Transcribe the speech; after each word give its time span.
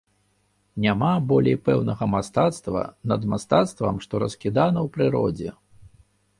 Няма 0.85 1.09
болей 1.31 1.57
пэўнага 1.67 2.07
мастацтва 2.15 2.83
над 3.13 3.29
мастацтвам, 3.35 3.95
што 4.09 4.13
раскідана 4.27 4.79
ў 4.85 4.87
прыродзе. 4.99 5.49